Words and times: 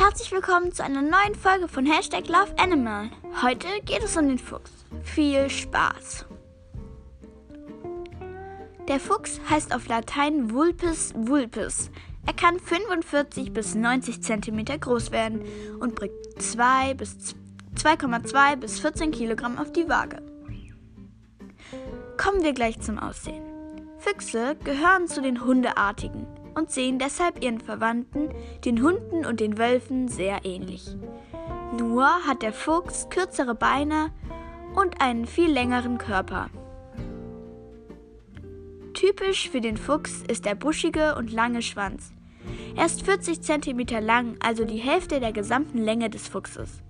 Herzlich 0.00 0.32
willkommen 0.32 0.72
zu 0.72 0.82
einer 0.82 1.02
neuen 1.02 1.34
Folge 1.34 1.68
von 1.68 1.84
Hashtag 1.84 2.26
Love 2.26 2.54
Animal. 2.56 3.10
Heute 3.42 3.68
geht 3.84 4.02
es 4.02 4.16
um 4.16 4.28
den 4.28 4.38
Fuchs. 4.38 4.70
Viel 5.02 5.50
Spaß! 5.50 6.24
Der 8.88 8.98
Fuchs 8.98 9.40
heißt 9.48 9.74
auf 9.74 9.86
Latein 9.88 10.52
Vulpes 10.52 11.12
vulpes. 11.14 11.90
Er 12.26 12.32
kann 12.32 12.58
45 12.58 13.52
bis 13.52 13.74
90 13.74 14.22
cm 14.22 14.64
groß 14.80 15.10
werden 15.10 15.42
und 15.80 15.94
bringt 15.94 16.14
2 16.38 16.94
bis 16.94 17.34
2,2 17.76 18.56
bis 18.56 18.80
14 18.80 19.10
Kilogramm 19.10 19.58
auf 19.58 19.70
die 19.72 19.88
Waage. 19.88 20.22
Kommen 22.16 22.42
wir 22.42 22.52
gleich 22.52 22.80
zum 22.80 22.98
Aussehen. 22.98 23.44
Füchse 23.98 24.56
gehören 24.64 25.08
zu 25.08 25.20
den 25.20 25.44
Hundeartigen 25.44 26.26
und 26.54 26.70
sehen 26.70 26.98
deshalb 26.98 27.42
ihren 27.42 27.60
Verwandten, 27.60 28.30
den 28.64 28.82
Hunden 28.82 29.24
und 29.26 29.40
den 29.40 29.58
Wölfen, 29.58 30.08
sehr 30.08 30.40
ähnlich. 30.44 30.96
Nur 31.78 32.06
hat 32.26 32.42
der 32.42 32.52
Fuchs 32.52 33.08
kürzere 33.10 33.54
Beine 33.54 34.10
und 34.74 35.00
einen 35.00 35.26
viel 35.26 35.50
längeren 35.50 35.98
Körper. 35.98 36.50
Typisch 38.94 39.48
für 39.48 39.60
den 39.60 39.76
Fuchs 39.76 40.22
ist 40.28 40.44
der 40.44 40.54
buschige 40.54 41.14
und 41.16 41.32
lange 41.32 41.62
Schwanz. 41.62 42.12
Er 42.76 42.86
ist 42.86 43.02
40 43.02 43.42
cm 43.42 43.80
lang, 44.00 44.36
also 44.40 44.64
die 44.64 44.78
Hälfte 44.78 45.20
der 45.20 45.32
gesamten 45.32 45.78
Länge 45.78 46.10
des 46.10 46.28
Fuchses. 46.28 46.82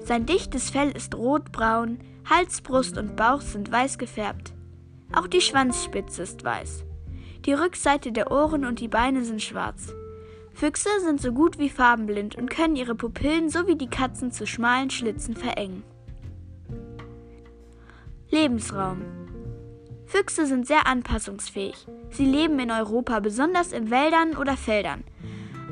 Sein 0.00 0.26
dichtes 0.26 0.70
Fell 0.70 0.90
ist 0.90 1.14
rotbraun, 1.14 1.98
Hals, 2.28 2.60
Brust 2.60 2.98
und 2.98 3.16
Bauch 3.16 3.40
sind 3.40 3.70
weiß 3.70 3.98
gefärbt. 3.98 4.52
Auch 5.12 5.26
die 5.26 5.40
Schwanzspitze 5.40 6.22
ist 6.22 6.44
weiß. 6.44 6.84
Die 7.44 7.52
Rückseite 7.52 8.10
der 8.10 8.30
Ohren 8.30 8.64
und 8.64 8.80
die 8.80 8.88
Beine 8.88 9.24
sind 9.24 9.42
schwarz. 9.42 9.92
Füchse 10.54 10.88
sind 11.00 11.20
so 11.20 11.32
gut 11.32 11.58
wie 11.58 11.68
farbenblind 11.68 12.36
und 12.36 12.48
können 12.48 12.76
ihre 12.76 12.94
Pupillen 12.94 13.50
so 13.50 13.66
wie 13.66 13.76
die 13.76 13.90
Katzen 13.90 14.30
zu 14.30 14.46
schmalen 14.46 14.88
Schlitzen 14.88 15.36
verengen. 15.36 15.82
Lebensraum 18.30 19.02
Füchse 20.06 20.46
sind 20.46 20.66
sehr 20.66 20.86
anpassungsfähig. 20.86 21.86
Sie 22.10 22.24
leben 22.24 22.58
in 22.60 22.70
Europa, 22.70 23.20
besonders 23.20 23.72
in 23.72 23.90
Wäldern 23.90 24.36
oder 24.36 24.56
Feldern. 24.56 25.02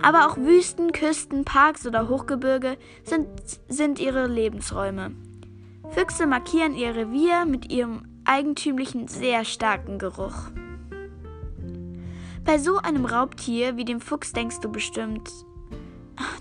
Aber 0.03 0.27
auch 0.27 0.36
Wüsten, 0.36 0.91
Küsten, 0.92 1.45
Parks 1.45 1.86
oder 1.86 2.09
Hochgebirge 2.09 2.77
sind, 3.05 3.29
sind 3.69 4.01
ihre 4.01 4.27
Lebensräume. 4.27 5.12
Füchse 5.91 6.27
markieren 6.27 6.75
ihr 6.75 6.97
Revier 6.97 7.45
mit 7.45 7.73
ihrem 7.73 8.03
eigentümlichen, 8.25 9.07
sehr 9.07 9.45
starken 9.45 9.98
Geruch. 9.98 10.51
Bei 12.45 12.59
so 12.59 12.79
einem 12.79 13.05
Raubtier 13.05 13.77
wie 13.77 13.85
dem 13.85 14.01
Fuchs 14.01 14.33
denkst 14.33 14.61
du 14.61 14.71
bestimmt, 14.71 15.31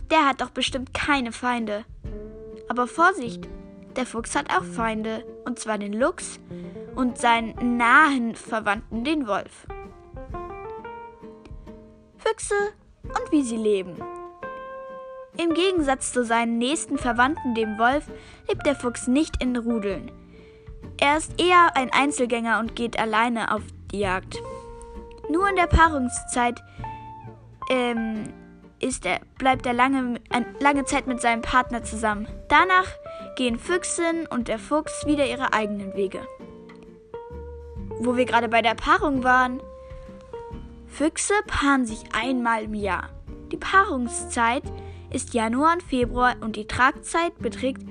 der 0.10 0.28
hat 0.28 0.42
doch 0.42 0.50
bestimmt 0.50 0.94
keine 0.94 1.32
Feinde. 1.32 1.86
Aber 2.70 2.88
Vorsicht, 2.88 3.48
der 3.96 4.06
Fuchs 4.06 4.36
hat 4.36 4.50
auch 4.52 4.64
Feinde, 4.64 5.24
und 5.46 5.60
zwar 5.60 5.78
den 5.78 5.94
Luchs 5.94 6.40
und 6.96 7.18
seinen 7.18 7.78
nahen 7.78 8.36
Verwandten, 8.36 9.04
den 9.04 9.28
Wolf. 9.28 9.68
Füchse 12.18 12.56
und 13.04 13.32
wie 13.32 13.44
sie 13.44 13.58
leben. 13.58 13.96
Im 15.38 15.54
Gegensatz 15.54 16.12
zu 16.12 16.26
seinen 16.26 16.58
nächsten 16.58 16.98
Verwandten, 16.98 17.54
dem 17.56 17.78
Wolf, 17.78 18.06
lebt 18.50 18.66
der 18.66 18.76
Fuchs 18.76 19.08
nicht 19.08 19.42
in 19.42 19.56
Rudeln. 19.56 20.12
Er 21.00 21.18
ist 21.18 21.40
eher 21.40 21.76
ein 21.76 21.92
Einzelgänger 21.92 22.60
und 22.60 22.76
geht 22.76 23.00
alleine 23.00 23.54
auf 23.54 23.62
die 23.92 24.00
Jagd. 24.00 24.42
Nur 25.32 25.48
in 25.48 25.56
der 25.56 25.68
Paarungszeit 25.68 26.62
ähm, 27.70 28.34
ist 28.80 29.06
er, 29.06 29.22
bleibt 29.38 29.66
er 29.66 29.74
lange, 29.74 30.20
lange 30.60 30.84
Zeit 30.84 31.08
mit 31.08 31.22
seinem 31.22 31.42
Partner 31.42 31.84
zusammen. 31.84 32.28
Danach 32.50 32.88
gehen 33.38 33.58
Füchsin 33.58 34.28
und 34.30 34.50
der 34.50 34.60
Fuchs 34.60 35.06
wieder 35.06 35.26
ihre 35.26 35.54
eigenen 35.54 35.94
Wege. 35.94 36.20
Wo 38.00 38.18
wir 38.18 38.26
gerade 38.26 38.50
bei 38.50 38.62
der 38.62 38.76
Paarung 38.76 39.24
waren. 39.24 39.62
Füchse 40.88 41.34
paaren 41.48 41.86
sich 41.86 42.04
einmal 42.14 42.64
im 42.64 42.74
Jahr. 42.74 43.10
Die 43.54 43.58
Paarungszeit 43.58 44.64
ist 45.12 45.34
Januar 45.34 45.74
und 45.74 45.84
Februar 45.84 46.36
und 46.42 46.58
die 46.58 46.68
Tragzeit 46.68 47.38
beträgt 47.40 47.84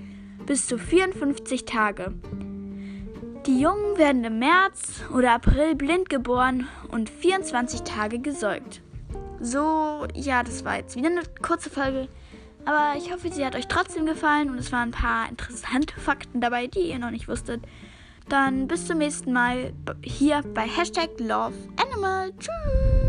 bis 0.44 0.66
zu 0.66 0.76
54 0.76 1.64
Tage. 1.64 2.12
Die 3.50 3.61
Jungen 3.61 3.99
werden 3.99 4.22
im 4.22 4.38
März 4.38 5.03
oder 5.12 5.33
April 5.33 5.75
blind 5.75 6.09
geboren 6.09 6.69
und 6.93 7.11
24 7.11 7.83
Tage 7.83 8.21
gesäugt. 8.21 8.81
So, 9.41 10.06
ja, 10.15 10.44
das 10.44 10.65
war 10.65 10.77
jetzt 10.77 10.94
wieder 10.94 11.09
eine 11.09 11.22
kurze 11.43 11.69
Folge. 11.69 12.06
Aber 12.65 12.97
ich 12.97 13.12
hoffe, 13.12 13.33
sie 13.33 13.44
hat 13.44 13.56
euch 13.56 13.66
trotzdem 13.66 14.06
gefallen 14.06 14.50
und 14.50 14.59
es 14.59 14.71
waren 14.71 14.91
ein 14.91 14.93
paar 14.93 15.28
interessante 15.28 15.99
Fakten 15.99 16.41
dabei, 16.41 16.69
die 16.69 16.91
ihr 16.91 17.00
noch 17.00 17.11
nicht 17.11 17.27
wusstet. 17.27 17.61
Dann 18.28 18.69
bis 18.69 18.87
zum 18.87 18.99
nächsten 18.99 19.33
Mal 19.33 19.72
hier 20.00 20.43
bei 20.55 20.69
Hashtag 20.69 21.11
Love 21.19 21.56
Animal. 21.77 22.31
Tschüss. 22.38 23.00